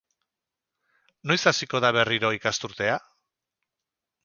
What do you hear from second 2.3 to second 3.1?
ikasturtea?